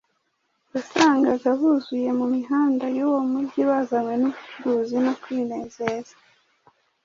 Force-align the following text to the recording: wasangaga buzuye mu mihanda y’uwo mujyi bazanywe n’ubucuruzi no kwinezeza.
wasangaga 0.71 1.49
buzuye 1.59 2.09
mu 2.19 2.25
mihanda 2.35 2.85
y’uwo 2.95 3.19
mujyi 3.29 3.61
bazanywe 3.69 4.13
n’ubucuruzi 4.17 4.97
no 5.05 5.13
kwinezeza. 5.21 6.13